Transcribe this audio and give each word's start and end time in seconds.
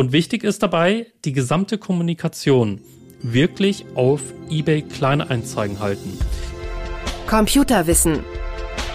Und 0.00 0.12
wichtig 0.12 0.44
ist 0.44 0.62
dabei, 0.62 1.08
die 1.26 1.34
gesamte 1.34 1.76
Kommunikation 1.76 2.80
wirklich 3.20 3.84
auf 3.96 4.22
eBay 4.48 4.80
Kleinanzeigen 4.80 5.78
halten. 5.78 6.16
Computerwissen. 7.26 8.20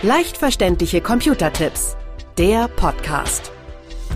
Leicht 0.02 0.36
verständliche 0.36 1.02
Computertipps. 1.02 1.96
Der 2.40 2.68
Podcast. 2.70 3.52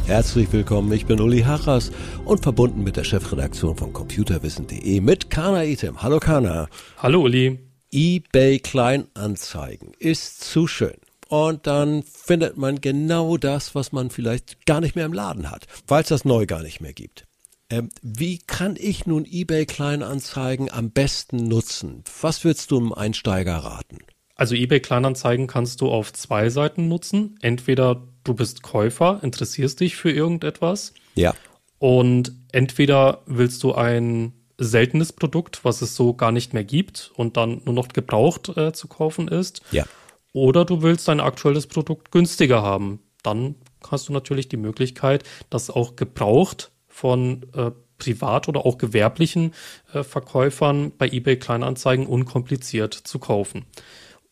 Herzlich 0.08 0.52
willkommen, 0.52 0.92
ich 0.92 1.06
bin 1.06 1.22
Uli 1.22 1.42
Harras 1.42 1.92
und 2.26 2.42
verbunden 2.42 2.84
mit 2.84 2.98
der 2.98 3.04
Chefredaktion 3.04 3.78
von 3.78 3.94
computerwissen.de 3.94 5.00
mit 5.00 5.30
Kana 5.30 5.66
Item. 5.66 6.02
Hallo 6.02 6.18
Kana. 6.18 6.70
Hallo 6.98 7.22
Uli. 7.22 7.60
eBay 7.92 8.58
Kleinanzeigen 8.58 9.92
ist 10.00 10.42
zu 10.42 10.66
schön. 10.66 10.98
Und 11.30 11.68
dann 11.68 12.02
findet 12.04 12.58
man 12.58 12.82
genau 12.82 13.38
das, 13.38 13.76
was 13.76 13.92
man 13.92 14.10
vielleicht 14.10 14.66
gar 14.66 14.82
nicht 14.82 14.96
mehr 14.96 15.06
im 15.06 15.14
Laden 15.14 15.52
hat, 15.52 15.68
weil 15.88 16.02
es 16.02 16.10
das 16.10 16.26
neu 16.26 16.48
gar 16.48 16.64
nicht 16.64 16.82
mehr 16.82 16.94
gibt. 16.94 17.28
Ähm, 17.70 17.90
wie 18.02 18.40
kann 18.40 18.76
ich 18.78 19.06
nun 19.06 19.26
eBay 19.26 19.68
Kleinanzeigen 19.68 20.72
am 20.72 20.90
besten 20.90 21.48
nutzen? 21.48 22.04
Was 22.22 22.44
würdest 22.44 22.72
du 22.72 22.80
einem 22.80 22.94
Einsteiger 22.94 23.58
raten? 23.58 24.00
Also 24.34 24.56
eBay 24.56 24.80
Kleinanzeigen 24.80 25.46
kannst 25.46 25.82
du 25.82 25.92
auf 25.92 26.14
zwei 26.14 26.50
Seiten 26.50 26.88
nutzen. 26.88 27.38
Entweder 27.42 28.08
du 28.24 28.34
bist 28.34 28.64
Käufer, 28.64 29.20
interessierst 29.22 29.80
dich 29.80 29.98
für 29.98 30.12
irgendetwas. 30.12 30.96
Ja. 31.14 31.36
Und 31.78 32.34
entweder 32.52 33.22
willst 33.28 33.62
du 33.62 33.76
ein 33.76 34.34
seltenes 34.58 35.14
Produkt, 35.14 35.64
was 35.64 35.84
es 35.84 35.96
so 35.96 36.16
gar 36.16 36.32
nicht 36.32 36.56
mehr 36.56 36.64
gibt 36.64 37.12
und 37.16 37.38
dann 37.38 37.62
nur 37.66 37.76
noch 37.76 37.90
gebraucht 37.90 38.50
äh, 38.58 38.74
zu 38.74 38.88
kaufen 38.88 39.28
ist. 39.28 39.62
Ja. 39.72 39.86
Oder 40.34 40.66
du 40.66 40.82
willst 40.82 41.08
dein 41.08 41.20
aktuelles 41.20 41.68
Produkt 41.68 42.12
günstiger 42.12 42.62
haben. 42.62 43.00
Dann 43.24 43.56
hast 43.90 44.10
du 44.10 44.14
natürlich 44.14 44.48
die 44.48 44.58
Möglichkeit, 44.58 45.24
das 45.50 45.70
auch 45.70 45.96
gebraucht 45.96 46.72
von 46.88 47.46
äh, 47.54 47.72
privat 47.98 48.48
oder 48.48 48.66
auch 48.66 48.78
gewerblichen 48.78 49.54
äh, 49.94 50.04
Verkäufern 50.04 50.92
bei 50.98 51.08
eBay 51.08 51.38
Kleinanzeigen 51.38 52.08
unkompliziert 52.08 52.94
zu 52.94 53.20
kaufen. 53.20 53.66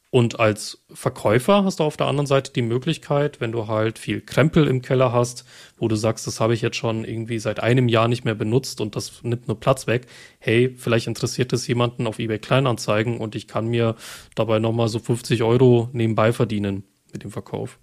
Und 0.10 0.40
als 0.40 0.86
Verkäufer 0.94 1.66
hast 1.66 1.80
du 1.80 1.84
auf 1.84 1.98
der 1.98 2.08
anderen 2.08 2.28
Seite 2.28 2.54
die 2.54 2.62
Möglichkeit, 2.62 3.42
wenn 3.42 3.52
du 3.52 3.68
halt 3.68 4.00
viel 4.00 4.22
Krempel 4.22 4.66
im 4.68 4.82
Keller 4.82 5.12
hast, 5.12 5.44
wo 5.78 5.90
du 5.90 5.98
sagst, 5.98 6.26
das 6.28 6.40
habe 6.40 6.54
ich 6.54 6.62
jetzt 6.62 6.78
schon 6.78 7.04
irgendwie 7.04 7.40
seit 7.40 7.60
einem 7.60 7.90
Jahr 7.90 8.08
nicht 8.08 8.24
mehr 8.24 8.36
benutzt 8.36 8.80
und 8.80 8.96
das 8.96 9.22
nimmt 9.24 9.50
nur 9.50 9.60
Platz 9.60 9.86
weg. 9.86 10.08
Hey, 10.40 10.74
vielleicht 10.78 11.08
interessiert 11.08 11.52
es 11.52 11.68
jemanden 11.68 12.08
auf 12.08 12.20
eBay 12.20 12.40
Kleinanzeigen 12.40 13.18
und 13.18 13.36
ich 13.36 13.48
kann 13.48 13.68
mir 13.68 13.96
dabei 14.34 14.60
nochmal 14.60 14.88
so 14.88 15.00
50 15.00 15.44
Euro 15.44 15.90
nebenbei 15.92 16.32
verdienen 16.32 16.86
mit 17.12 17.24
dem 17.24 17.32
Verkauf. 17.32 17.78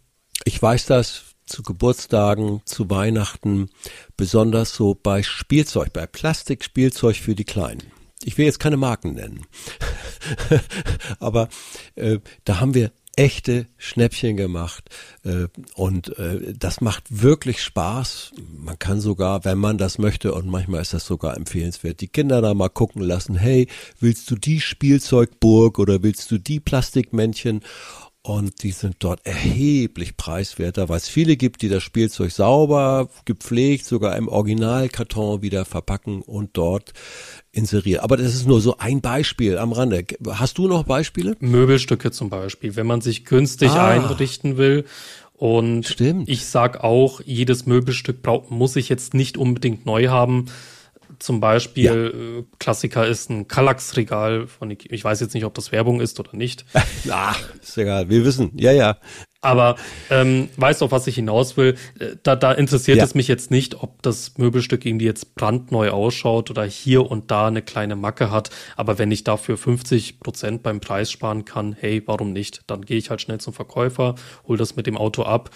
Ich 0.45 0.61
weiß 0.61 0.87
das 0.87 1.35
zu 1.47 1.63
Geburtstagen, 1.63 2.63
zu 2.65 2.89
Weihnachten, 2.89 3.69
besonders 4.17 4.75
so 4.75 4.95
bei 4.95 5.23
Spielzeug, 5.23 5.93
bei 5.93 6.07
Plastikspielzeug 6.07 7.17
für 7.17 7.35
die 7.35 7.45
Kleinen. 7.45 7.83
Ich 8.25 8.39
will 8.39 8.47
jetzt 8.47 8.61
keine 8.61 8.79
Marken 8.79 9.13
nennen, 9.13 9.47
aber 11.19 11.49
äh, 11.95 12.19
da 12.45 12.61
haben 12.61 12.75
wir 12.75 12.93
echte 13.17 13.67
Schnäppchen 13.77 14.37
gemacht 14.37 14.91
äh, 15.25 15.47
und 15.75 16.19
äh, 16.19 16.53
das 16.59 16.81
macht 16.81 17.05
wirklich 17.23 17.63
Spaß. 17.63 18.33
Man 18.59 18.79
kann 18.79 19.01
sogar, 19.01 19.45
wenn 19.45 19.59
man 19.59 19.79
das 19.79 19.99
möchte 19.99 20.35
und 20.35 20.49
manchmal 20.49 20.83
ist 20.83 20.95
das 20.95 21.07
sogar 21.07 21.37
empfehlenswert, 21.37 22.01
die 22.01 22.09
Kinder 22.09 22.41
da 22.41 22.55
mal 22.55 22.69
gucken 22.69 23.03
lassen, 23.03 23.37
hey, 23.37 23.69
willst 24.01 24.31
du 24.31 24.37
die 24.37 24.61
Spielzeugburg 24.61 25.79
oder 25.79 26.03
willst 26.03 26.31
du 26.31 26.39
die 26.39 26.61
Plastikmännchen? 26.61 27.61
Und 28.27 28.63
die 28.63 28.71
sind 28.71 28.97
dort 29.01 29.21
erheblich 29.27 30.17
preiswerter, 30.17 30.89
weil 30.89 30.97
es 30.97 31.11
viele 31.11 31.37
gibt, 31.37 31.61
die 31.61 31.69
das 31.69 31.83
Spielzeug 31.83 32.31
sauber, 32.31 33.11
gepflegt, 33.27 33.85
sogar 33.85 34.17
im 34.17 34.29
Originalkarton 34.29 35.43
wieder 35.43 35.67
verpacken 35.67 36.23
und 36.23 36.49
dort 36.55 36.95
inserieren. 37.53 38.01
Aber 38.01 38.17
das 38.17 38.35
ist 38.35 38.47
nur 38.47 38.63
so 38.63 38.79
ein 38.79 39.03
Beispiel 39.03 39.59
am 39.59 39.73
Rande. 39.73 40.07
Hast 40.27 40.57
du 40.57 40.69
noch 40.69 40.85
Beispiele? 40.85 41.37
Möbelstücke 41.41 42.13
zum 42.13 42.31
Beispiel, 42.31 42.77
wenn 42.77 42.87
man 42.87 43.03
sich 43.03 43.27
günstig 43.27 43.73
ah. 43.73 43.91
einrichten 43.91 44.57
will. 44.57 44.87
Und 45.35 45.87
Stimmt. 45.87 46.27
ich 46.27 46.47
sag 46.47 46.83
auch, 46.83 47.21
jedes 47.27 47.67
Möbelstück 47.67 48.21
muss 48.49 48.77
ich 48.77 48.89
jetzt 48.89 49.13
nicht 49.13 49.37
unbedingt 49.37 49.85
neu 49.85 50.09
haben. 50.09 50.47
Zum 51.19 51.41
Beispiel, 51.41 51.85
ja. 51.85 51.95
Äh, 52.41 52.45
Klassiker 52.59 53.07
ist 53.07 53.31
ein 53.31 53.49
Kallax-Regal 53.49 54.47
von, 54.47 54.71
ich 54.71 55.05
weiß 55.05 55.21
jetzt 55.21 55.35
nicht, 55.35 55.45
ob 55.45 55.55
das 55.55 55.73
Werbung 55.73 56.01
ist 56.01 56.19
oder 56.21 56.37
nicht. 56.37 56.65
Ach, 57.11 57.41
ist 57.61 57.79
egal, 57.79 58.09
wir 58.09 58.25
wissen, 58.25 58.53
ja, 58.57 58.73
ja. 58.73 58.99
Aber 59.45 59.77
ähm, 60.09 60.49
weißt 60.57 60.81
du, 60.81 60.87
auf 60.87 60.93
was 60.93 61.07
ich 61.07 61.17
hinaus 61.17 61.59
will? 61.59 61.77
Äh, 61.99 62.17
da, 62.23 62.35
da 62.35 62.53
interessiert 62.53 62.97
ja. 62.97 63.05
es 63.05 63.15
mich 63.15 63.29
jetzt 63.29 63.51
nicht, 63.51 63.83
ob 63.83 64.01
das 64.03 64.39
Möbelstück 64.39 64.87
irgendwie 64.87 65.05
jetzt 65.05 65.35
brandneu 65.35 65.91
ausschaut 65.91 66.51
oder 66.51 66.65
hier 66.65 67.11
und 67.11 67.31
da 67.31 67.49
eine 67.49 67.61
kleine 67.61 67.95
Macke 67.95 68.31
hat. 68.31 68.49
Aber 68.77 68.99
wenn 68.99 69.11
ich 69.11 69.23
dafür 69.23 69.59
50 69.59 70.21
Prozent 70.21 70.63
beim 70.63 70.81
Preis 70.81 71.13
sparen 71.13 71.45
kann, 71.45 71.77
hey, 71.79 72.03
warum 72.07 72.33
nicht? 72.33 72.63
Dann 72.69 72.83
gehe 72.83 72.97
ich 72.97 73.11
halt 73.11 73.21
schnell 73.21 73.39
zum 73.39 73.53
Verkäufer, 73.53 74.15
hol 74.49 74.57
das 74.57 74.77
mit 74.77 74.87
dem 74.87 74.97
Auto 74.97 75.25
ab. 75.25 75.51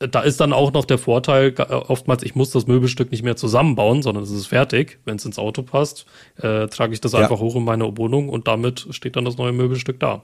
Da 0.00 0.20
ist 0.20 0.40
dann 0.40 0.54
auch 0.54 0.72
noch 0.72 0.86
der 0.86 0.96
Vorteil, 0.96 1.54
äh, 1.58 1.62
oftmals, 1.62 2.22
ich 2.22 2.34
muss 2.34 2.50
das 2.50 2.66
Möbelstück 2.66 3.10
nicht 3.10 3.22
mehr 3.22 3.36
zusammenbauen, 3.36 4.02
sondern 4.02 4.24
es 4.24 4.30
ist 4.30 4.46
fertig. 4.46 4.98
Wenn 5.04 5.16
es 5.16 5.26
ins 5.26 5.38
Auto 5.38 5.62
passt, 5.62 6.06
äh, 6.36 6.68
trage 6.68 6.94
ich 6.94 7.02
das 7.02 7.12
ja. 7.12 7.18
einfach 7.18 7.38
hoch 7.38 7.54
in 7.54 7.64
meine 7.64 7.96
Wohnung 7.98 8.30
und 8.30 8.48
damit 8.48 8.86
steht 8.90 9.16
dann 9.16 9.26
das 9.26 9.36
neue 9.36 9.52
Möbelstück 9.52 10.00
da 10.00 10.22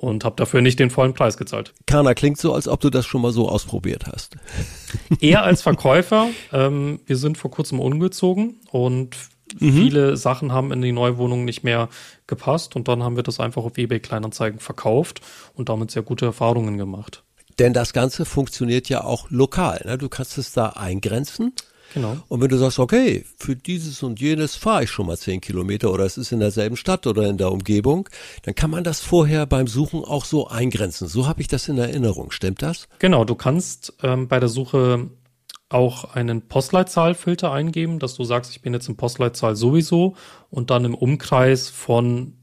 und 0.00 0.24
habe 0.24 0.36
dafür 0.36 0.60
nicht 0.60 0.78
den 0.78 0.90
vollen 0.90 1.14
Preis 1.14 1.36
gezahlt. 1.36 1.72
Kana, 1.86 2.14
klingt 2.14 2.38
so, 2.38 2.52
als 2.52 2.68
ob 2.68 2.80
du 2.80 2.90
das 2.90 3.06
schon 3.06 3.22
mal 3.22 3.32
so 3.32 3.48
ausprobiert 3.48 4.06
hast. 4.06 4.36
Eher 5.20 5.42
als 5.42 5.62
Verkäufer. 5.62 6.28
Ähm, 6.52 7.00
wir 7.06 7.16
sind 7.16 7.38
vor 7.38 7.50
kurzem 7.50 7.80
umgezogen 7.80 8.60
und 8.70 9.16
mhm. 9.58 9.72
viele 9.72 10.16
Sachen 10.16 10.52
haben 10.52 10.72
in 10.72 10.82
die 10.82 10.92
neue 10.92 11.18
Wohnung 11.18 11.44
nicht 11.44 11.64
mehr 11.64 11.88
gepasst 12.26 12.76
und 12.76 12.88
dann 12.88 13.02
haben 13.02 13.16
wir 13.16 13.22
das 13.22 13.40
einfach 13.40 13.64
auf 13.64 13.76
eBay 13.76 14.00
Kleinanzeigen 14.00 14.60
verkauft 14.60 15.20
und 15.54 15.68
damit 15.68 15.90
sehr 15.90 16.02
gute 16.02 16.26
Erfahrungen 16.26 16.76
gemacht. 16.76 17.24
Denn 17.58 17.72
das 17.72 17.92
Ganze 17.92 18.24
funktioniert 18.24 18.88
ja 18.88 19.04
auch 19.04 19.30
lokal. 19.30 19.82
Ne? 19.84 19.98
Du 19.98 20.08
kannst 20.08 20.38
es 20.38 20.52
da 20.52 20.70
eingrenzen 20.70 21.52
Genau. 21.94 22.16
Und 22.28 22.40
wenn 22.40 22.48
du 22.48 22.58
sagst, 22.58 22.78
okay, 22.78 23.24
für 23.38 23.56
dieses 23.56 24.02
und 24.02 24.20
jenes 24.20 24.56
fahre 24.56 24.84
ich 24.84 24.90
schon 24.90 25.06
mal 25.06 25.16
zehn 25.16 25.40
Kilometer 25.40 25.90
oder 25.90 26.04
es 26.04 26.18
ist 26.18 26.32
in 26.32 26.40
derselben 26.40 26.76
Stadt 26.76 27.06
oder 27.06 27.28
in 27.28 27.38
der 27.38 27.50
Umgebung, 27.50 28.08
dann 28.42 28.54
kann 28.54 28.70
man 28.70 28.84
das 28.84 29.00
vorher 29.00 29.46
beim 29.46 29.66
Suchen 29.66 30.04
auch 30.04 30.24
so 30.24 30.48
eingrenzen. 30.48 31.08
So 31.08 31.26
habe 31.26 31.40
ich 31.40 31.48
das 31.48 31.68
in 31.68 31.78
Erinnerung. 31.78 32.30
Stimmt 32.30 32.62
das? 32.62 32.88
Genau, 32.98 33.24
du 33.24 33.34
kannst 33.34 33.94
ähm, 34.02 34.28
bei 34.28 34.40
der 34.40 34.48
Suche 34.48 35.08
auch 35.68 36.14
einen 36.14 36.42
Postleitzahlfilter 36.48 37.50
eingeben, 37.50 37.98
dass 37.98 38.14
du 38.14 38.24
sagst, 38.24 38.52
ich 38.52 38.62
bin 38.62 38.72
jetzt 38.72 38.88
im 38.88 38.96
Postleitzahl 38.96 39.56
sowieso 39.56 40.14
und 40.50 40.70
dann 40.70 40.84
im 40.84 40.94
Umkreis 40.94 41.68
von 41.68 42.34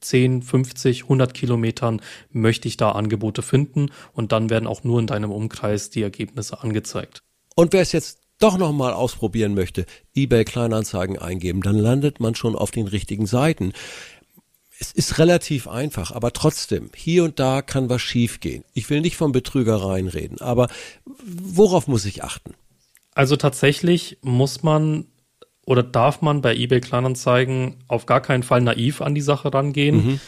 10, 0.00 0.42
50, 0.42 1.04
100 1.04 1.34
Kilometern 1.34 2.00
möchte 2.30 2.68
ich 2.68 2.76
da 2.76 2.92
Angebote 2.92 3.42
finden 3.42 3.90
und 4.12 4.32
dann 4.32 4.50
werden 4.50 4.66
auch 4.66 4.84
nur 4.84 5.00
in 5.00 5.06
deinem 5.06 5.30
Umkreis 5.30 5.90
die 5.90 6.02
Ergebnisse 6.02 6.62
angezeigt. 6.62 7.22
Und 7.54 7.72
wer 7.72 7.82
es 7.82 7.92
jetzt 7.92 8.20
doch 8.38 8.56
nochmal 8.56 8.92
ausprobieren 8.92 9.54
möchte, 9.54 9.84
eBay 10.14 10.44
Kleinanzeigen 10.44 11.18
eingeben, 11.18 11.60
dann 11.62 11.76
landet 11.76 12.20
man 12.20 12.34
schon 12.34 12.54
auf 12.54 12.70
den 12.70 12.86
richtigen 12.86 13.26
Seiten. 13.26 13.72
Es 14.78 14.92
ist 14.92 15.18
relativ 15.18 15.66
einfach, 15.66 16.12
aber 16.12 16.32
trotzdem, 16.32 16.90
hier 16.94 17.24
und 17.24 17.40
da 17.40 17.62
kann 17.62 17.88
was 17.88 18.00
schiefgehen. 18.00 18.64
Ich 18.74 18.88
will 18.90 19.00
nicht 19.00 19.16
von 19.16 19.32
Betrügereien 19.32 20.06
reden, 20.06 20.40
aber 20.40 20.68
worauf 21.16 21.88
muss 21.88 22.04
ich 22.04 22.22
achten? 22.22 22.54
Also 23.12 23.34
tatsächlich 23.34 24.18
muss 24.22 24.62
man 24.62 25.06
oder 25.68 25.82
darf 25.82 26.22
man 26.22 26.40
bei 26.40 26.56
eBay 26.56 26.80
Kleinanzeigen 26.80 27.76
auf 27.88 28.06
gar 28.06 28.22
keinen 28.22 28.42
Fall 28.42 28.62
naiv 28.62 29.02
an 29.02 29.14
die 29.14 29.20
Sache 29.20 29.52
rangehen. 29.52 29.96
Mhm. 29.96 30.20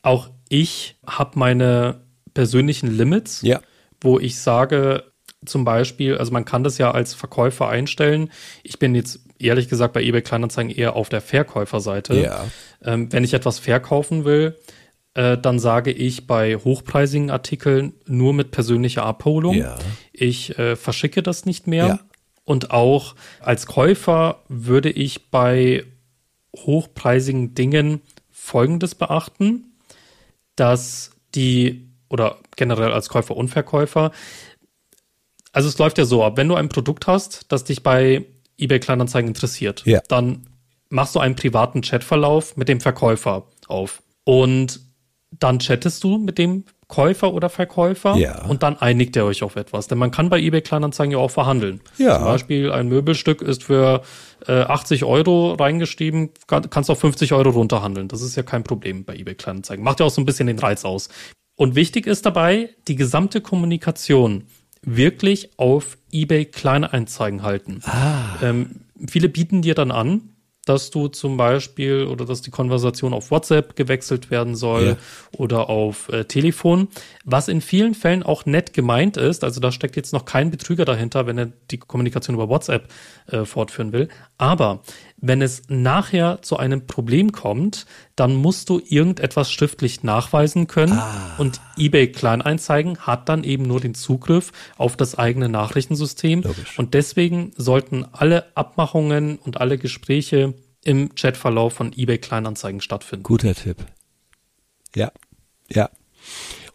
Auch 0.00 0.30
ich 0.48 0.96
habe 1.06 1.38
meine 1.38 2.00
persönlichen 2.32 2.86
Limits, 2.96 3.42
ja. 3.42 3.60
wo 4.00 4.18
ich 4.18 4.38
sage, 4.38 5.04
zum 5.44 5.66
Beispiel, 5.66 6.16
also 6.16 6.32
man 6.32 6.46
kann 6.46 6.64
das 6.64 6.78
ja 6.78 6.92
als 6.92 7.12
Verkäufer 7.12 7.68
einstellen. 7.68 8.30
Ich 8.62 8.78
bin 8.78 8.94
jetzt 8.94 9.20
ehrlich 9.38 9.68
gesagt 9.68 9.92
bei 9.92 10.02
eBay 10.02 10.22
Kleinanzeigen 10.22 10.74
eher 10.74 10.96
auf 10.96 11.10
der 11.10 11.20
Verkäuferseite. 11.20 12.18
Ja. 12.18 12.46
Ähm, 12.82 13.12
wenn 13.12 13.22
ich 13.22 13.34
etwas 13.34 13.58
verkaufen 13.58 14.24
will, 14.24 14.56
äh, 15.12 15.36
dann 15.36 15.58
sage 15.58 15.92
ich 15.92 16.26
bei 16.26 16.56
hochpreisigen 16.56 17.30
Artikeln 17.30 17.92
nur 18.06 18.32
mit 18.32 18.50
persönlicher 18.50 19.04
Abholung. 19.04 19.56
Ja. 19.56 19.76
Ich 20.14 20.58
äh, 20.58 20.74
verschicke 20.74 21.22
das 21.22 21.44
nicht 21.44 21.66
mehr. 21.66 21.86
Ja. 21.86 22.00
Und 22.50 22.72
auch 22.72 23.14
als 23.38 23.66
Käufer 23.66 24.42
würde 24.48 24.90
ich 24.90 25.30
bei 25.30 25.84
hochpreisigen 26.56 27.54
Dingen 27.54 28.00
Folgendes 28.28 28.96
beachten, 28.96 29.76
dass 30.56 31.12
die 31.36 31.86
oder 32.08 32.38
generell 32.56 32.90
als 32.90 33.08
Käufer 33.08 33.36
und 33.36 33.50
Verkäufer, 33.50 34.10
also 35.52 35.68
es 35.68 35.78
läuft 35.78 35.98
ja 35.98 36.04
so 36.04 36.24
ab, 36.24 36.38
wenn 36.38 36.48
du 36.48 36.56
ein 36.56 36.68
Produkt 36.68 37.06
hast, 37.06 37.46
das 37.52 37.62
dich 37.62 37.84
bei 37.84 38.26
eBay 38.58 38.80
Kleinanzeigen 38.80 39.28
interessiert, 39.28 39.84
ja. 39.86 40.00
dann 40.08 40.48
machst 40.88 41.14
du 41.14 41.20
einen 41.20 41.36
privaten 41.36 41.82
Chatverlauf 41.82 42.56
mit 42.56 42.68
dem 42.68 42.80
Verkäufer 42.80 43.46
auf 43.68 44.02
und 44.24 44.80
dann 45.38 45.60
chattest 45.60 46.02
du 46.02 46.18
mit 46.18 46.36
dem 46.36 46.64
Käufer 46.90 47.32
oder 47.32 47.48
Verkäufer 47.48 48.16
Ja. 48.16 48.44
und 48.44 48.62
dann 48.62 48.76
einigt 48.78 49.16
ihr 49.16 49.24
euch 49.24 49.42
auf 49.42 49.56
etwas. 49.56 49.86
Denn 49.88 49.96
man 49.96 50.10
kann 50.10 50.28
bei 50.28 50.38
eBay 50.38 50.60
Kleinanzeigen 50.60 51.12
ja 51.12 51.18
auch 51.18 51.30
verhandeln. 51.30 51.80
Ja. 51.96 52.16
Zum 52.16 52.24
Beispiel 52.24 52.70
ein 52.70 52.88
Möbelstück 52.88 53.40
ist 53.40 53.64
für 53.64 54.02
äh, 54.46 54.60
80 54.60 55.04
Euro 55.04 55.54
reingeschrieben, 55.54 56.30
kann, 56.46 56.68
kannst 56.68 56.90
auf 56.90 57.00
50 57.00 57.32
Euro 57.32 57.50
runterhandeln. 57.50 58.08
Das 58.08 58.20
ist 58.20 58.36
ja 58.36 58.42
kein 58.42 58.64
Problem 58.64 59.04
bei 59.04 59.14
eBay 59.16 59.34
Kleinanzeigen. 59.34 59.82
Macht 59.84 60.00
ja 60.00 60.06
auch 60.06 60.10
so 60.10 60.20
ein 60.20 60.26
bisschen 60.26 60.46
den 60.48 60.58
Reiz 60.58 60.84
aus. 60.84 61.08
Und 61.56 61.74
wichtig 61.76 62.06
ist 62.06 62.26
dabei, 62.26 62.70
die 62.88 62.96
gesamte 62.96 63.40
Kommunikation 63.40 64.44
wirklich 64.82 65.50
auf 65.58 65.98
eBay 66.10 66.46
Kleinanzeigen 66.46 67.42
halten. 67.42 67.82
Ähm, 68.42 68.80
viele 69.08 69.28
bieten 69.28 69.62
dir 69.62 69.74
dann 69.74 69.90
an, 69.90 70.30
dass 70.66 70.90
du 70.90 71.08
zum 71.08 71.36
Beispiel 71.36 72.04
oder 72.04 72.24
dass 72.24 72.42
die 72.42 72.50
Konversation 72.50 73.14
auf 73.14 73.30
WhatsApp 73.30 73.76
gewechselt 73.76 74.30
werden 74.30 74.54
soll 74.54 74.86
Ja. 74.86 74.96
oder 75.32 75.70
auf 75.70 76.08
äh, 76.10 76.24
Telefon, 76.24 76.88
was 77.24 77.48
in 77.48 77.60
vielen 77.60 77.94
Fällen 77.94 78.22
auch 78.22 78.44
nett 78.46 78.72
gemeint 78.74 79.16
ist. 79.16 79.42
Also 79.42 79.60
da 79.60 79.72
steckt 79.72 79.96
jetzt 79.96 80.12
noch 80.12 80.24
kein 80.26 80.50
Betrüger 80.50 80.84
dahinter, 80.84 81.26
wenn 81.26 81.38
er 81.38 81.48
die 81.70 81.78
Kommunikation 81.78 82.34
über 82.36 82.48
WhatsApp 82.48 82.88
äh, 83.28 83.44
fortführen 83.44 83.92
will. 83.92 84.08
Aber 84.36 84.80
wenn 85.20 85.42
es 85.42 85.62
nachher 85.68 86.42
zu 86.42 86.56
einem 86.56 86.86
Problem 86.86 87.32
kommt, 87.32 87.86
dann 88.16 88.34
musst 88.34 88.68
du 88.68 88.80
irgendetwas 88.86 89.52
schriftlich 89.52 90.02
nachweisen 90.02 90.66
können 90.66 91.00
und 91.38 91.60
eBay 91.76 92.10
Kleineinzeigen 92.10 92.98
hat 93.00 93.28
dann 93.28 93.44
eben 93.44 93.64
nur 93.64 93.80
den 93.80 93.94
Zugriff 93.94 94.52
auf 94.76 94.96
das 94.96 95.16
eigene 95.16 95.48
Nachrichtensystem 95.48 96.42
Logisch. 96.42 96.78
und 96.78 96.94
deswegen 96.94 97.52
sollten 97.56 98.06
alle 98.12 98.56
Abmachungen 98.56 99.38
und 99.38 99.60
alle 99.60 99.78
Gespräche 99.78 100.54
im 100.84 101.14
Chatverlauf 101.14 101.74
von 101.74 101.92
eBay 101.92 102.18
Kleinanzeigen 102.18 102.80
stattfinden. 102.80 103.24
Guter 103.24 103.54
Tipp. 103.54 103.76
Ja, 104.94 105.12
ja. 105.68 105.90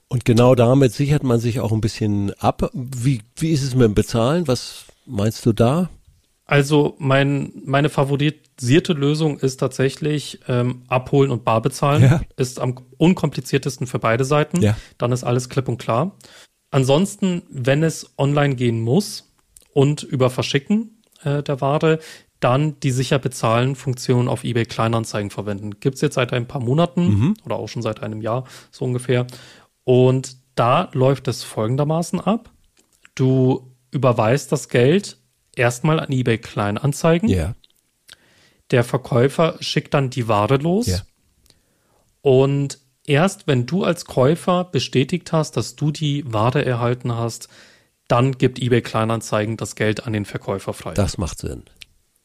Und 0.07 0.25
genau 0.25 0.55
damit 0.55 0.93
sichert 0.93 1.23
man 1.23 1.39
sich 1.39 1.59
auch 1.59 1.71
ein 1.71 1.81
bisschen 1.81 2.31
ab. 2.35 2.69
Wie, 2.73 3.21
wie 3.37 3.49
ist 3.49 3.63
es 3.63 3.73
mit 3.73 3.85
dem 3.85 3.95
Bezahlen? 3.95 4.47
Was 4.47 4.85
meinst 5.05 5.45
du 5.45 5.53
da? 5.53 5.89
Also 6.45 6.95
mein, 6.99 7.51
meine 7.65 7.89
favorisierte 7.89 8.93
Lösung 8.93 9.39
ist 9.39 9.57
tatsächlich 9.57 10.39
ähm, 10.47 10.83
abholen 10.87 11.31
und 11.31 11.43
bar 11.43 11.61
bezahlen. 11.61 12.03
Ja. 12.03 12.21
Ist 12.37 12.59
am 12.59 12.75
unkompliziertesten 12.97 13.87
für 13.87 13.99
beide 13.99 14.25
Seiten. 14.25 14.61
Ja. 14.61 14.77
Dann 14.99 15.11
ist 15.11 15.23
alles 15.23 15.49
klipp 15.49 15.67
und 15.67 15.79
klar. 15.79 16.15
Ansonsten, 16.69 17.41
wenn 17.49 17.83
es 17.83 18.13
online 18.17 18.55
gehen 18.55 18.81
muss 18.81 19.33
und 19.73 20.03
über 20.03 20.29
Verschicken 20.29 21.01
äh, 21.23 21.41
der 21.41 21.61
Ware, 21.61 21.99
dann 22.39 22.79
die 22.81 22.91
sicher 22.91 23.17
bezahlen 23.17 23.75
Funktion 23.75 24.27
auf 24.27 24.43
eBay 24.43 24.65
Kleinanzeigen 24.65 25.31
verwenden. 25.31 25.79
Gibt's 25.79 26.01
jetzt 26.01 26.15
seit 26.15 26.31
ein 26.31 26.47
paar 26.47 26.61
Monaten 26.61 27.33
oder 27.45 27.55
auch 27.55 27.67
schon 27.67 27.81
seit 27.81 28.03
einem 28.03 28.21
Jahr 28.21 28.43
so 28.71 28.85
ungefähr. 28.85 29.25
Und 29.83 30.37
da 30.53 30.89
läuft 30.93 31.27
es 31.27 31.43
folgendermaßen 31.43 32.19
ab. 32.19 32.51
Du 33.15 33.71
überweist 33.91 34.51
das 34.51 34.69
Geld 34.69 35.17
erstmal 35.55 35.99
an 35.99 36.11
eBay 36.11 36.37
Kleinanzeigen. 36.37 37.29
Ja. 37.29 37.55
Der 38.71 38.83
Verkäufer 38.83 39.57
schickt 39.59 39.93
dann 39.93 40.09
die 40.09 40.27
Ware 40.27 40.57
los. 40.57 40.87
Ja. 40.87 40.99
Und 42.21 42.79
erst 43.05 43.47
wenn 43.47 43.65
du 43.65 43.83
als 43.83 44.05
Käufer 44.05 44.63
bestätigt 44.65 45.31
hast, 45.31 45.57
dass 45.57 45.75
du 45.75 45.91
die 45.91 46.31
Ware 46.31 46.65
erhalten 46.65 47.13
hast, 47.13 47.49
dann 48.07 48.33
gibt 48.33 48.59
eBay 48.59 48.81
Kleinanzeigen 48.81 49.57
das 49.57 49.75
Geld 49.75 50.05
an 50.05 50.13
den 50.13 50.25
Verkäufer 50.25 50.73
frei. 50.73 50.93
Das 50.93 51.17
macht 51.17 51.39
Sinn. 51.39 51.63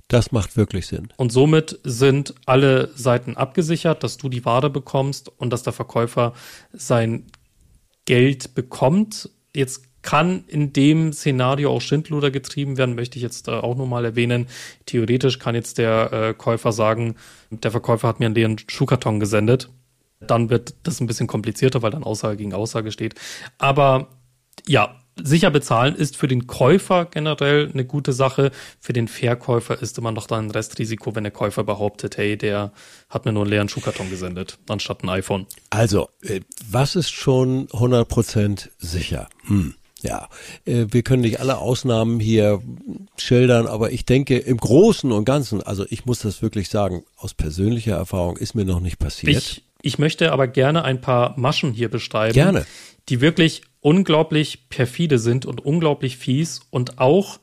Das 0.09 0.33
macht 0.33 0.57
wirklich 0.57 0.89
Sinn. 0.89 1.09
Und 1.17 1.31
somit 1.31 1.79
sind 1.85 2.35
alle 2.45 2.91
Seiten 2.97 3.37
abgesichert, 3.37 4.03
dass 4.03 4.17
du 4.17 4.29
die 4.29 4.45
Ware 4.45 4.69
bekommst 4.69 5.29
und 5.29 5.51
dass 5.51 5.63
der 5.63 5.73
Verkäufer 5.73 6.35
sein 6.73 7.27
Geld 8.07 8.55
bekommt. 8.57 9.31
Jetzt 9.55 9.85
kann 10.03 10.45
in 10.47 10.73
dem 10.73 11.13
Szenario 11.13 11.71
auch 11.71 11.81
Schindluder 11.81 12.31
getrieben 12.31 12.79
werden, 12.79 12.95
möchte 12.95 13.17
ich 13.17 13.23
jetzt 13.23 13.49
äh, 13.49 13.53
auch 13.53 13.77
nochmal 13.77 14.05
erwähnen. 14.05 14.47
Theoretisch 14.87 15.39
kann 15.39 15.55
jetzt 15.55 15.79
der 15.79 16.13
äh, 16.13 16.35
Käufer 16.35 16.73
sagen, 16.73 17.17
der 17.51 17.71
Verkäufer 17.71 18.09
hat 18.09 18.21
mir 18.21 18.27
einen 18.27 18.35
leeren 18.35 18.57
Schuhkarton 18.59 19.21
gesendet. 19.21 19.69
Dann 20.21 20.51
wird 20.51 20.75
das 20.83 21.01
ein 21.01 21.07
bisschen 21.07 21.27
komplizierter, 21.27 21.83
weil 21.83 21.91
dann 21.91 22.05
Aussage 22.05 22.37
gegen 22.37 22.53
Aussage 22.53 22.93
steht. 22.93 23.15
Aber 23.59 24.09
ja, 24.67 24.97
sicher 25.23 25.51
bezahlen 25.51 25.95
ist 25.95 26.17
für 26.17 26.29
den 26.29 26.47
Käufer 26.47 27.07
generell 27.07 27.71
eine 27.73 27.85
gute 27.85 28.13
Sache. 28.13 28.51
Für 28.81 28.93
den 28.93 29.09
Verkäufer 29.09 29.81
ist 29.81 29.99
immer 29.99 30.13
noch 30.13 30.27
dann 30.27 30.47
ein 30.47 30.51
Restrisiko, 30.51 31.15
wenn 31.15 31.25
der 31.25 31.33
Käufer 31.33 31.65
behauptet, 31.65 32.17
hey, 32.17 32.37
der 32.37 32.73
hat 33.09 33.25
mir 33.25 33.33
nur 33.33 33.43
einen 33.43 33.51
leeren 33.51 33.69
Schuhkarton 33.69 34.11
gesendet, 34.11 34.59
anstatt 34.69 35.03
ein 35.03 35.09
iPhone. 35.09 35.47
Also, 35.71 36.09
äh, 36.23 36.41
was 36.69 36.97
ist 36.97 37.11
schon 37.11 37.69
100% 37.69 38.69
sicher? 38.79 39.29
Hm. 39.47 39.75
Ja, 40.03 40.29
äh, 40.65 40.87
wir 40.91 41.03
können 41.03 41.23
nicht 41.23 41.41
alle 41.41 41.59
Ausnahmen 41.59 42.21
hier 42.21 42.61
schildern, 43.17 43.67
aber 43.67 43.93
ich 43.93 44.05
denke 44.05 44.39
im 44.39 44.57
Großen 44.57 45.11
und 45.13 45.25
Ganzen, 45.25 45.63
also 45.63 45.85
ich 45.89 46.07
muss 46.07 46.21
das 46.21 46.43
wirklich 46.43 46.69
sagen, 46.69 47.05
aus 47.17 47.35
persönlicher 47.35 47.97
Erfahrung 47.97 48.37
ist 48.37 48.55
mir 48.55 48.65
noch 48.65 48.81
nicht 48.81 48.99
passiert. 48.99 49.37
Ich, 49.37 49.65
ich 49.83 49.99
möchte 49.99 50.33
aber 50.33 50.47
gerne 50.47 50.85
ein 50.85 51.01
paar 51.01 51.39
Maschen 51.39 51.73
hier 51.73 51.89
beschreiben. 51.89 52.35
Gerne. 52.35 52.67
Die 53.09 53.21
wirklich 53.21 53.63
unglaublich 53.81 54.69
perfide 54.69 55.19
sind 55.19 55.47
und 55.47 55.65
unglaublich 55.65 56.17
fies 56.17 56.61
und 56.71 56.99
auch 56.99 57.39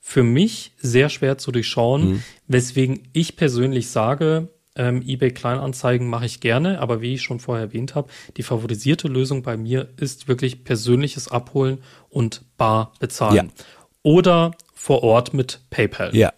für 0.00 0.22
mich 0.24 0.72
sehr 0.78 1.08
schwer 1.10 1.38
zu 1.38 1.52
durchschauen, 1.52 2.10
Mhm. 2.12 2.22
weswegen 2.48 3.08
ich 3.12 3.36
persönlich 3.36 3.88
sage, 3.88 4.48
ähm, 4.74 5.02
eBay 5.06 5.30
Kleinanzeigen 5.30 6.08
mache 6.08 6.26
ich 6.26 6.40
gerne, 6.40 6.80
aber 6.80 7.00
wie 7.00 7.14
ich 7.14 7.22
schon 7.22 7.40
vorher 7.40 7.66
erwähnt 7.66 7.94
habe, 7.94 8.08
die 8.36 8.42
favorisierte 8.42 9.08
Lösung 9.08 9.42
bei 9.42 9.56
mir 9.56 9.88
ist 9.96 10.28
wirklich 10.28 10.64
persönliches 10.64 11.28
Abholen 11.28 11.82
und 12.08 12.42
bar 12.56 12.92
bezahlen. 12.98 13.52
Ja. 13.56 13.64
Oder 14.02 14.52
vor 14.74 15.02
Ort 15.02 15.34
mit 15.34 15.60
PayPal. 15.70 16.14
ja, 16.16 16.32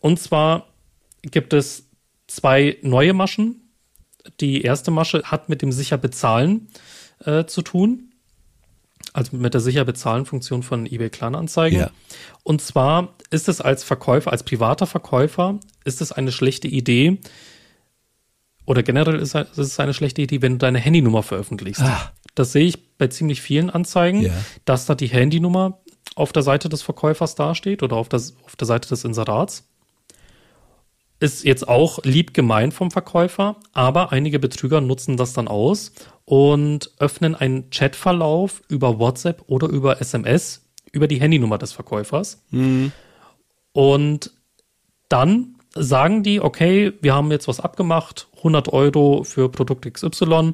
Und 0.00 0.20
zwar 0.20 0.68
gibt 1.22 1.52
es 1.52 1.88
zwei 2.26 2.76
neue 2.82 3.14
Maschen. 3.14 3.72
Die 4.40 4.62
erste 4.62 4.90
Masche 4.90 5.22
hat 5.24 5.48
mit 5.48 5.62
dem 5.62 5.72
sicher 5.72 5.98
bezahlen 5.98 6.68
äh, 7.24 7.46
zu 7.46 7.62
tun. 7.62 8.10
Also 9.12 9.36
mit 9.36 9.54
der 9.54 9.60
sicher 9.60 9.84
bezahlen 9.84 10.26
Funktion 10.26 10.62
von 10.62 10.86
eBay 10.86 11.08
Kleinanzeigen. 11.08 11.80
Ja. 11.80 11.90
Und 12.42 12.62
zwar 12.62 13.14
ist 13.30 13.48
es 13.48 13.60
als 13.60 13.84
Verkäufer, 13.84 14.32
als 14.32 14.42
privater 14.42 14.86
Verkäufer, 14.86 15.58
ist 15.84 16.00
es 16.00 16.12
eine 16.12 16.32
schlechte 16.32 16.68
Idee, 16.68 17.18
oder 18.66 18.82
generell 18.82 19.16
ist 19.16 19.34
es 19.34 19.80
eine 19.80 19.94
schlechte 19.94 20.22
Idee, 20.22 20.42
wenn 20.42 20.52
du 20.52 20.58
deine 20.58 20.78
Handynummer 20.78 21.22
veröffentlichst. 21.22 21.82
Ah. 21.82 22.12
Das 22.34 22.52
sehe 22.52 22.64
ich 22.66 22.96
bei 22.98 23.06
ziemlich 23.08 23.40
vielen 23.42 23.70
Anzeigen, 23.70 24.22
Ja. 24.22 24.32
dass 24.64 24.86
da 24.86 24.94
die 24.94 25.06
Handynummer 25.08 25.78
auf 26.16 26.32
der 26.32 26.42
Seite 26.42 26.68
des 26.68 26.82
Verkäufers 26.82 27.34
dasteht 27.34 27.82
oder 27.82 27.96
auf, 27.96 28.08
das, 28.08 28.34
auf 28.44 28.56
der 28.56 28.66
Seite 28.66 28.88
des 28.88 29.04
Inserats. 29.04 29.68
Ist 31.20 31.44
jetzt 31.44 31.68
auch 31.68 32.00
lieb 32.04 32.34
gemeint 32.34 32.74
vom 32.74 32.90
Verkäufer, 32.90 33.56
aber 33.72 34.12
einige 34.12 34.38
Betrüger 34.38 34.80
nutzen 34.80 35.16
das 35.16 35.32
dann 35.32 35.48
aus 35.48 35.92
und 36.24 36.90
öffnen 36.98 37.34
einen 37.34 37.70
Chatverlauf 37.70 38.62
über 38.68 38.98
WhatsApp 38.98 39.42
oder 39.46 39.68
über 39.68 40.00
SMS 40.00 40.62
über 40.92 41.06
die 41.08 41.20
Handynummer 41.20 41.58
des 41.58 41.72
Verkäufers. 41.72 42.42
Und 43.72 44.30
dann 45.08 45.53
sagen 45.76 46.22
die, 46.22 46.40
okay, 46.40 46.92
wir 47.00 47.14
haben 47.14 47.30
jetzt 47.30 47.48
was 47.48 47.60
abgemacht, 47.60 48.28
100 48.38 48.68
Euro 48.72 49.24
für 49.24 49.50
Produkt 49.50 49.92
XY 49.92 50.52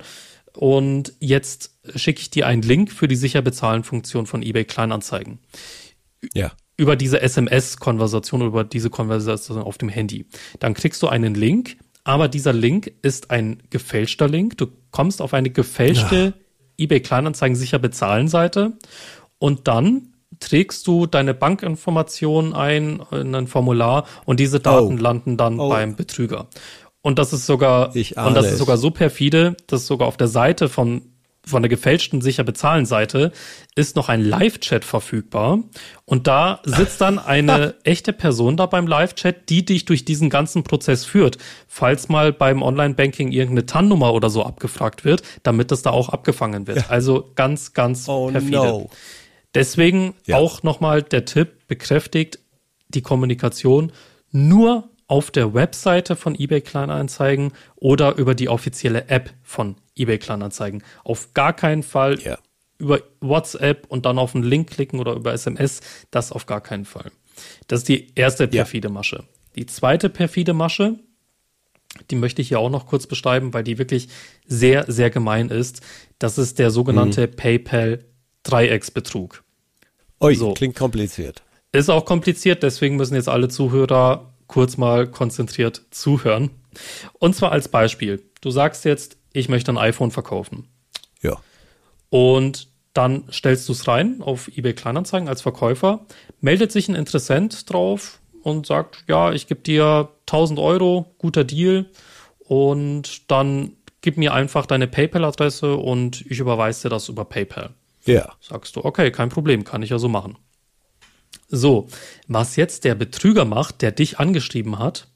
und 0.56 1.12
jetzt 1.20 1.78
schicke 1.94 2.20
ich 2.20 2.30
dir 2.30 2.46
einen 2.46 2.62
Link 2.62 2.90
für 2.90 3.08
die 3.08 3.16
sicher 3.16 3.42
bezahlen 3.42 3.84
Funktion 3.84 4.26
von 4.26 4.42
eBay 4.42 4.64
Kleinanzeigen 4.64 5.38
ja, 6.34 6.52
über 6.76 6.96
diese 6.96 7.20
SMS-Konversation, 7.20 8.42
über 8.42 8.64
diese 8.64 8.90
Konversation 8.90 9.58
auf 9.58 9.78
dem 9.78 9.88
Handy. 9.88 10.26
Dann 10.58 10.74
kriegst 10.74 11.02
du 11.02 11.08
einen 11.08 11.34
Link, 11.34 11.76
aber 12.04 12.28
dieser 12.28 12.52
Link 12.52 12.92
ist 13.02 13.30
ein 13.30 13.62
gefälschter 13.70 14.28
Link. 14.28 14.56
Du 14.58 14.66
kommst 14.90 15.22
auf 15.22 15.34
eine 15.34 15.50
gefälschte 15.50 16.34
eBay 16.78 17.00
Kleinanzeigen 17.00 17.56
sicher 17.56 17.78
bezahlen 17.78 18.28
Seite 18.28 18.72
und 19.38 19.68
dann 19.68 20.09
trägst 20.40 20.86
du 20.86 21.06
deine 21.06 21.34
Bankinformationen 21.34 22.54
ein 22.54 23.02
in 23.12 23.34
ein 23.34 23.46
Formular 23.46 24.04
und 24.24 24.40
diese 24.40 24.60
Daten 24.60 24.98
Oh. 24.98 25.02
landen 25.02 25.36
dann 25.36 25.58
Oh. 25.60 25.68
beim 25.68 25.96
Betrüger. 25.96 26.46
Und 27.02 27.18
das 27.18 27.32
ist 27.32 27.46
sogar 27.46 27.94
und 27.94 28.34
das 28.34 28.46
ist 28.52 28.58
sogar 28.58 28.76
so 28.76 28.90
perfide, 28.90 29.56
dass 29.66 29.86
sogar 29.86 30.08
auf 30.08 30.16
der 30.16 30.28
Seite 30.28 30.68
von 30.68 31.02
von 31.46 31.62
der 31.62 31.70
gefälschten 31.70 32.20
sicher 32.20 32.44
bezahlen 32.44 32.84
Seite 32.84 33.32
ist 33.74 33.96
noch 33.96 34.10
ein 34.10 34.20
Live-Chat 34.22 34.84
verfügbar 34.84 35.60
und 36.04 36.26
da 36.26 36.60
sitzt 36.66 37.00
dann 37.00 37.18
eine 37.18 37.76
echte 37.84 38.12
Person 38.12 38.58
da 38.58 38.66
beim 38.66 38.86
Live-Chat, 38.86 39.48
die 39.48 39.64
dich 39.64 39.86
durch 39.86 40.04
diesen 40.04 40.28
ganzen 40.28 40.64
Prozess 40.64 41.06
führt, 41.06 41.38
falls 41.66 42.10
mal 42.10 42.34
beim 42.34 42.60
Online-Banking 42.60 43.32
irgendeine 43.32 43.64
TAN-Nummer 43.64 44.12
oder 44.12 44.28
so 44.28 44.44
abgefragt 44.44 45.06
wird, 45.06 45.22
damit 45.42 45.70
das 45.70 45.80
da 45.80 45.90
auch 45.90 46.10
abgefangen 46.10 46.66
wird. 46.66 46.90
Also 46.90 47.30
ganz, 47.36 47.72
ganz 47.72 48.06
Oh 48.06 48.28
perfide. 48.30 48.56
no. 48.58 48.90
Deswegen 49.54 50.14
Ja. 50.26 50.36
auch 50.36 50.62
nochmal 50.62 51.02
der 51.02 51.24
Tipp 51.24 51.66
bekräftigt, 51.68 52.38
die 52.88 53.02
Kommunikation 53.02 53.92
nur 54.30 54.88
auf 55.06 55.30
der 55.32 55.54
Webseite 55.54 56.14
von 56.14 56.36
eBay 56.38 56.60
Kleinanzeigen 56.60 57.52
oder 57.76 58.16
über 58.16 58.34
die 58.36 58.48
offizielle 58.48 59.08
App 59.08 59.32
von 59.42 59.74
eBay 59.96 60.18
Kleinanzeigen. 60.18 60.84
Auf 61.02 61.34
gar 61.34 61.52
keinen 61.52 61.82
Fall 61.82 62.20
Ja. 62.20 62.38
über 62.78 63.00
WhatsApp 63.20 63.86
und 63.88 64.06
dann 64.06 64.18
auf 64.18 64.34
einen 64.36 64.44
Link 64.44 64.70
klicken 64.70 65.00
oder 65.00 65.14
über 65.14 65.32
SMS. 65.32 65.80
Das 66.12 66.30
auf 66.30 66.46
gar 66.46 66.60
keinen 66.60 66.84
Fall. 66.84 67.10
Das 67.66 67.80
ist 67.80 67.88
die 67.88 68.12
erste 68.14 68.46
perfide 68.46 68.88
Masche. 68.88 69.24
Die 69.56 69.66
zweite 69.66 70.08
perfide 70.10 70.52
Masche, 70.54 70.96
die 72.10 72.16
möchte 72.16 72.40
ich 72.40 72.48
hier 72.48 72.60
auch 72.60 72.70
noch 72.70 72.86
kurz 72.86 73.08
beschreiben, 73.08 73.52
weil 73.52 73.64
die 73.64 73.78
wirklich 73.78 74.08
sehr, 74.46 74.84
sehr 74.90 75.10
gemein 75.10 75.48
ist. 75.48 75.80
Das 76.20 76.38
ist 76.38 76.60
der 76.60 76.70
sogenannte 76.70 77.26
PayPal 77.26 78.04
Dreiecksbetrug. 78.42 79.42
Ui, 80.20 80.34
So. 80.34 80.54
klingt 80.54 80.76
kompliziert. 80.76 81.42
Ist 81.72 81.88
auch 81.88 82.04
kompliziert, 82.04 82.62
deswegen 82.62 82.96
müssen 82.96 83.14
jetzt 83.14 83.28
alle 83.28 83.48
Zuhörer 83.48 84.32
kurz 84.46 84.76
mal 84.76 85.06
konzentriert 85.06 85.82
zuhören. 85.90 86.50
Und 87.18 87.36
zwar 87.36 87.52
als 87.52 87.68
Beispiel. 87.68 88.22
Du 88.40 88.50
sagst 88.50 88.84
jetzt, 88.84 89.16
ich 89.32 89.48
möchte 89.48 89.72
ein 89.72 89.78
iPhone 89.78 90.10
verkaufen. 90.10 90.66
Ja. 91.22 91.40
Und 92.08 92.68
dann 92.92 93.24
stellst 93.30 93.68
du 93.68 93.72
es 93.72 93.86
rein 93.86 94.20
auf 94.20 94.48
eBay 94.48 94.74
Kleinanzeigen 94.74 95.28
als 95.28 95.42
Verkäufer, 95.42 96.06
meldet 96.40 96.72
sich 96.72 96.88
ein 96.88 96.96
Interessent 96.96 97.70
drauf 97.70 98.20
und 98.42 98.66
sagt, 98.66 99.04
ja, 99.06 99.32
ich 99.32 99.46
gebe 99.46 99.60
dir 99.60 100.08
1000 100.22 100.58
Euro, 100.58 101.14
guter 101.18 101.44
Deal 101.44 101.86
und 102.40 103.30
dann 103.30 103.76
gib 104.00 104.16
mir 104.16 104.34
einfach 104.34 104.66
deine 104.66 104.88
PayPal-Adresse 104.88 105.76
und 105.76 106.24
ich 106.28 106.40
überweise 106.40 106.82
dir 106.82 106.88
das 106.88 107.08
über 107.08 107.24
PayPal. 107.24 107.74
Ja. 108.04 108.34
Sagst 108.40 108.76
du, 108.76 108.84
okay, 108.84 109.10
kein 109.10 109.28
Problem, 109.28 109.64
kann 109.64 109.82
ich 109.82 109.90
ja 109.90 109.98
so 109.98 110.08
machen. 110.08 110.36
So, 111.48 111.88
was 112.28 112.56
jetzt 112.56 112.84
der 112.84 112.94
Betrüger 112.94 113.44
macht, 113.44 113.82
der 113.82 113.92
dich 113.92 114.18
angeschrieben 114.18 114.78
hat, 114.78 115.08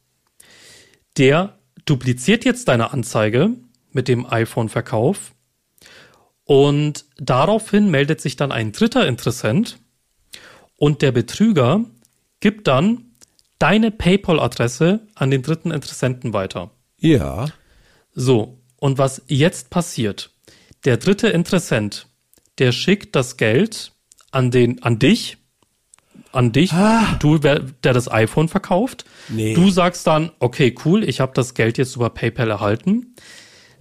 der 1.16 1.58
dupliziert 1.84 2.44
jetzt 2.44 2.68
deine 2.68 2.92
Anzeige 2.92 3.50
mit 3.92 4.08
dem 4.08 4.26
iPhone-Verkauf 4.26 5.32
und 6.44 7.04
daraufhin 7.16 7.90
meldet 7.90 8.20
sich 8.20 8.36
dann 8.36 8.52
ein 8.52 8.72
dritter 8.72 9.06
Interessent 9.06 9.78
und 10.76 11.02
der 11.02 11.12
Betrüger 11.12 11.84
gibt 12.40 12.66
dann 12.66 13.14
deine 13.58 13.90
PayPal-Adresse 13.90 15.06
an 15.14 15.30
den 15.30 15.42
dritten 15.42 15.70
Interessenten 15.70 16.32
weiter. 16.32 16.70
Ja. 16.98 17.46
So, 18.12 18.58
und 18.76 18.98
was 18.98 19.22
jetzt 19.26 19.70
passiert? 19.70 20.30
Der 20.84 20.96
dritte 20.96 21.28
Interessent, 21.28 22.08
der 22.58 22.72
schickt 22.72 23.14
das 23.16 23.36
Geld 23.36 23.92
an 24.30 24.50
den, 24.50 24.82
an 24.82 24.98
dich, 24.98 25.38
an 26.32 26.52
dich, 26.52 26.70
du, 27.20 27.38
wer- 27.42 27.60
der 27.60 27.92
das 27.92 28.10
iPhone 28.10 28.48
verkauft. 28.48 29.04
Nee. 29.28 29.54
Du 29.54 29.70
sagst 29.70 30.06
dann, 30.06 30.30
okay, 30.40 30.74
cool, 30.84 31.04
ich 31.08 31.20
habe 31.20 31.32
das 31.34 31.54
Geld 31.54 31.78
jetzt 31.78 31.94
über 31.96 32.10
PayPal 32.10 32.50
erhalten. 32.50 33.14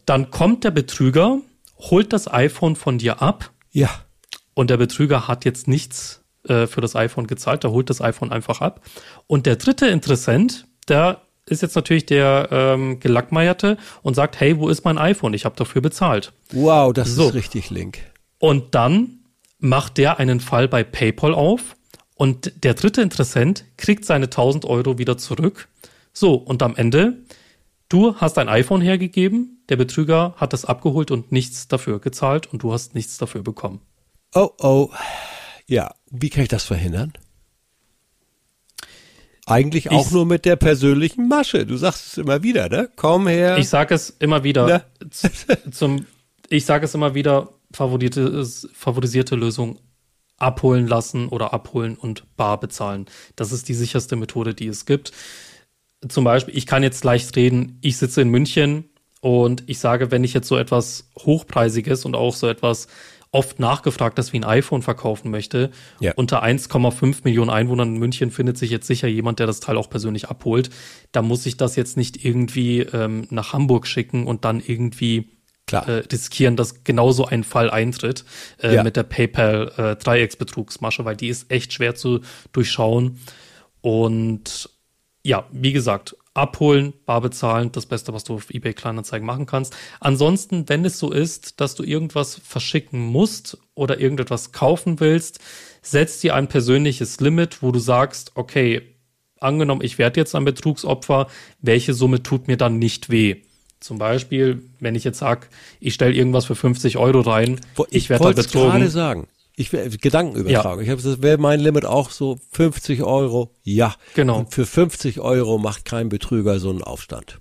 Dann 0.06 0.30
kommt 0.32 0.64
der 0.64 0.72
Betrüger, 0.72 1.40
holt 1.80 2.14
das 2.14 2.32
iPhone 2.32 2.76
von 2.76 2.98
dir 2.98 3.22
ab 3.22 3.52
Ja. 3.72 3.90
und 4.54 4.70
der 4.70 4.78
Betrüger 4.78 5.28
hat 5.28 5.46
jetzt 5.46 5.68
nichts 5.68 6.22
äh, 6.48 6.68
für 6.68 6.82
das 6.82 6.96
iPhone 6.96 7.26
gezahlt, 7.28 7.64
der 7.64 7.72
holt 7.72 7.90
das 7.90 8.02
iPhone 8.02 8.32
einfach 8.32 8.62
ab. 8.62 8.82
Und 9.28 9.46
der 9.46 9.56
dritte 9.56 9.88
Interessent, 9.88 10.66
der 10.88 11.22
ist 11.46 11.62
jetzt 11.62 11.76
natürlich 11.76 12.06
der 12.06 12.50
ähm, 12.52 13.00
Gelackmeierte 13.00 13.78
und 14.02 14.14
sagt, 14.14 14.40
hey, 14.40 14.58
wo 14.60 14.70
ist 14.70 14.86
mein 14.86 14.98
iPhone? 14.98 15.34
Ich 15.34 15.46
habe 15.46 15.56
dafür 15.56 15.82
bezahlt. 15.82 16.34
Wow, 16.52 16.94
das 16.94 17.10
So. 17.16 17.30
ist 17.30 17.34
richtig 17.34 17.70
link. 17.70 18.00
Und 18.44 18.76
dann 18.76 19.20
macht 19.60 19.98
der 19.98 20.20
einen 20.20 20.42
Fall 20.42 20.68
bei 20.68 20.84
PayPal 20.84 21.34
auf 21.34 21.78
und 22.16 22.52
der 22.66 22.74
dritte 22.74 23.02
Interessent 23.02 23.64
kriegt 23.78 24.04
seine 24.04 24.26
1000 24.26 24.66
Euro 24.66 24.98
wieder 24.98 25.18
zurück. 25.18 25.70
So, 26.12 26.34
und 26.34 26.62
am 26.62 26.76
Ende, 26.76 27.24
du 27.88 28.18
hast 28.18 28.38
ein 28.38 28.50
iPhone 28.50 28.82
hergegeben, 28.82 29.64
der 29.70 29.78
Betrüger 29.78 30.34
hat 30.36 30.52
das 30.52 30.66
abgeholt 30.66 31.10
und 31.10 31.32
nichts 31.32 31.70
dafür 31.70 32.00
gezahlt 32.02 32.48
und 32.52 32.64
du 32.64 32.74
hast 32.74 32.96
nichts 32.96 33.18
dafür 33.18 33.44
bekommen. 33.44 33.80
Oh, 34.36 34.50
oh. 34.60 34.90
Ja, 35.66 35.96
wie 36.12 36.30
kann 36.30 36.44
ich 36.44 36.50
das 36.50 36.66
verhindern? 36.66 37.14
Eigentlich 39.46 39.90
auch 39.90 40.08
Ich- 40.08 40.12
nur 40.12 40.26
mit 40.26 40.44
der 40.44 40.58
persönlichen 40.58 41.30
Masche. 41.30 41.66
Du 41.66 41.78
sagst 41.78 42.08
es 42.08 42.18
immer 42.18 42.44
wieder, 42.44 42.68
ne? 42.68 42.90
Komm 42.98 43.30
her. 43.30 43.58
Ich 43.58 43.70
sage 43.70 43.96
es 43.96 44.10
immer 44.10 44.44
wieder 44.44 44.66
Ne? 44.68 44.84
zum, 45.72 46.06
ich 46.50 46.66
sage 46.66 46.84
es 46.84 46.94
immer 46.94 47.14
wieder, 47.16 47.50
favorisierte, 47.74 48.46
favorisierte 48.74 49.36
Lösung 49.36 49.80
abholen 50.38 50.88
lassen 50.88 51.28
oder 51.30 51.54
abholen 51.54 51.96
und 51.96 52.26
bar 52.36 52.60
bezahlen. 52.60 53.06
Das 53.36 53.52
ist 53.52 53.70
die 53.70 53.74
sicherste 53.74 54.16
Methode, 54.16 54.54
die 54.54 54.68
es 54.68 54.86
gibt. 54.86 55.12
Zum 56.08 56.24
Beispiel, 56.24 56.58
ich 56.58 56.66
kann 56.66 56.84
jetzt 56.84 57.04
leicht 57.04 57.36
reden, 57.36 57.78
ich 57.82 57.98
sitze 57.98 58.22
in 58.22 58.30
München 58.30 58.86
und 59.22 59.64
ich 59.68 59.80
sage, 59.80 60.12
wenn 60.12 60.24
ich 60.24 60.34
jetzt 60.34 60.48
so 60.50 60.58
etwas 60.58 61.10
Hochpreisiges 61.18 62.04
und 62.04 62.16
auch 62.16 62.36
so 62.36 62.48
etwas 62.48 62.88
oft 63.32 63.58
nachgefragtes 63.60 64.32
wie 64.34 64.38
ein 64.38 64.44
iPhone 64.44 64.82
verkaufen 64.82 65.32
möchte, 65.32 65.72
Ja. 66.02 66.12
unter 66.16 66.44
1,5 66.44 67.22
Millionen 67.24 67.50
Einwohnern 67.50 67.94
in 67.96 68.00
München 68.00 68.30
findet 68.32 68.58
sich 68.58 68.70
jetzt 68.70 68.86
sicher 68.86 69.08
jemand, 69.08 69.40
der 69.40 69.48
das 69.48 69.60
Teil 69.60 69.78
auch 69.78 69.90
persönlich 69.90 70.30
abholt. 70.30 70.70
Da 71.14 71.22
muss 71.22 71.46
ich 71.46 71.58
das 71.58 71.76
jetzt 71.76 71.96
nicht 71.98 72.24
irgendwie 72.24 72.82
ähm, 72.82 73.26
nach 73.32 73.54
Hamburg 73.54 73.88
schicken 73.88 74.28
und 74.28 74.46
dann 74.46 74.60
irgendwie 74.60 75.30
Klar. 75.66 75.88
äh, 75.88 76.04
riskieren, 76.12 76.56
dass 76.56 76.84
genauso 76.84 77.26
ein 77.26 77.44
Fall 77.44 77.70
eintritt 77.70 78.26
äh, 78.62 78.76
Ja. 78.76 78.84
mit 78.84 78.96
der 78.96 79.04
PayPal 79.04 79.72
äh, 79.78 79.96
Dreiecksbetrugsmasche, 79.96 81.06
weil 81.06 81.16
die 81.16 81.30
ist 81.30 81.50
echt 81.52 81.74
schwer 81.74 81.96
zu 81.96 82.20
durchschauen. 82.52 83.20
Und 83.82 84.70
ja, 85.24 85.46
wie 85.52 85.72
gesagt, 85.74 86.16
abholen, 86.34 86.94
bar 87.06 87.22
bezahlen, 87.22 87.72
das 87.72 87.86
Beste, 87.86 88.14
was 88.14 88.24
du 88.24 88.36
auf 88.36 88.50
eBay 88.50 88.74
Kleinanzeigen 88.74 89.26
machen 89.26 89.46
kannst. 89.46 89.76
Ansonsten, 90.00 90.68
wenn 90.68 90.84
es 90.84 91.00
so 91.00 91.12
ist, 91.12 91.62
dass 91.62 91.76
du 91.76 91.84
irgendwas 91.84 92.36
verschicken 92.44 93.00
musst 93.00 93.58
oder 93.76 94.00
irgendetwas 94.00 94.52
kaufen 94.52 95.00
willst, 95.00 95.40
setz 95.82 96.20
dir 96.22 96.36
ein 96.36 96.48
persönliches 96.48 97.20
Limit, 97.20 97.62
wo 97.62 97.72
du 97.72 97.80
sagst, 97.80 98.32
okay, 98.36 98.82
angenommen, 99.40 99.82
ich 99.84 99.98
werde 99.98 100.20
jetzt 100.20 100.34
ein 100.36 100.46
Betrugsopfer, 100.46 101.28
welche 101.62 101.94
Summe 101.94 102.24
tut 102.24 102.48
mir 102.48 102.58
dann 102.58 102.80
nicht 102.80 103.10
weh? 103.10 103.43
Zum 103.84 103.98
Beispiel, 103.98 104.64
wenn 104.80 104.96
ich 104.96 105.04
jetzt 105.04 105.20
sage, 105.20 105.48
ich 105.80 105.94
stelle 105.94 106.14
irgendwas 106.14 106.46
für 106.46 106.56
50 106.56 106.98
Euro 106.98 107.20
rein, 107.20 107.60
Wo- 107.76 107.86
ich 107.90 108.10
werde 108.10 108.22
da 108.22 108.26
wollte 108.28 108.42
es 108.42 108.52
gerade 108.52 108.90
sagen. 108.90 109.28
Ich 109.56 109.72
wär- 109.74 109.90
Gedankenübertragung. 109.90 110.84
Ich 110.84 110.90
habe 110.90 111.02
das 111.02 111.22
wäre 111.22 111.38
mein 111.38 111.60
Limit 111.60 111.86
auch 111.86 112.10
so 112.10 112.40
50 112.54 113.04
Euro. 113.04 113.52
Ja. 113.64 113.94
Genau. 114.16 114.40
Und 114.40 114.54
für 114.54 114.66
50 114.66 115.20
Euro 115.20 115.58
macht 115.58 115.86
kein 115.86 116.10
Betrüger 116.10 116.60
so 116.60 116.70
einen 116.70 116.82
Aufstand. 116.82 117.40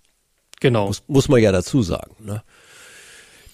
Genau. 0.61 0.88
Muss, 0.88 1.02
muss 1.06 1.28
man 1.28 1.40
ja 1.40 1.52
dazu 1.52 1.82
sagen. 1.82 2.14
Ne? 2.18 2.42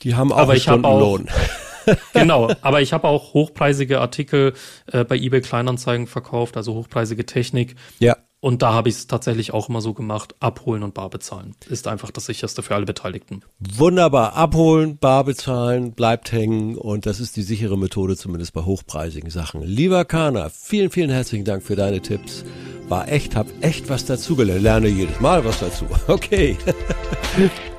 Die 0.02 0.14
haben 0.14 0.32
auch 0.32 0.38
Aber 0.38 0.52
einen 0.52 0.56
ich 0.56 0.62
Stundenlohn. 0.62 1.28
genau, 2.14 2.50
aber 2.62 2.80
ich 2.82 2.92
habe 2.92 3.06
auch 3.06 3.34
hochpreisige 3.34 4.00
Artikel 4.00 4.54
äh, 4.92 5.04
bei 5.04 5.16
eBay 5.16 5.40
Kleinanzeigen 5.40 6.06
verkauft, 6.06 6.56
also 6.56 6.74
hochpreisige 6.74 7.26
Technik. 7.26 7.76
Ja. 7.98 8.16
Und 8.40 8.62
da 8.62 8.72
habe 8.72 8.88
ich 8.88 8.94
es 8.94 9.06
tatsächlich 9.08 9.52
auch 9.52 9.68
immer 9.68 9.80
so 9.80 9.94
gemacht, 9.94 10.36
abholen 10.38 10.84
und 10.84 10.94
bar 10.94 11.10
bezahlen. 11.10 11.56
Ist 11.68 11.88
einfach 11.88 12.12
das 12.12 12.26
sicherste 12.26 12.62
für 12.62 12.76
alle 12.76 12.86
Beteiligten. 12.86 13.42
Wunderbar. 13.58 14.34
Abholen, 14.34 14.96
bar 14.96 15.24
bezahlen, 15.24 15.92
bleibt 15.92 16.30
hängen 16.30 16.76
und 16.76 17.06
das 17.06 17.18
ist 17.18 17.36
die 17.36 17.42
sichere 17.42 17.76
Methode, 17.76 18.16
zumindest 18.16 18.52
bei 18.52 18.62
hochpreisigen 18.62 19.30
Sachen. 19.30 19.62
Lieber 19.62 20.04
Kana, 20.04 20.50
vielen, 20.50 20.90
vielen 20.90 21.10
herzlichen 21.10 21.44
Dank 21.44 21.64
für 21.64 21.74
deine 21.74 22.00
Tipps. 22.00 22.44
War 22.88 23.08
echt, 23.08 23.34
hab 23.34 23.48
echt 23.60 23.88
was 23.88 24.06
dazugelernt. 24.06 24.62
Lerne 24.62 24.88
jedes 24.88 25.20
Mal 25.20 25.44
was 25.44 25.60
dazu. 25.60 25.86
Okay. 26.06 26.56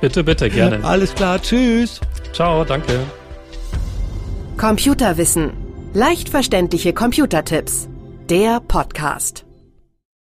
Bitte, 0.00 0.22
bitte, 0.22 0.48
gerne. 0.48 0.84
Alles 0.84 1.14
klar. 1.14 1.40
Tschüss. 1.40 2.00
Ciao, 2.32 2.64
danke. 2.64 3.00
Computerwissen. 4.56 5.52
Leicht 5.94 6.28
verständliche 6.28 6.92
Computertipps. 6.92 7.88
Der 8.28 8.60
Podcast. 8.60 9.49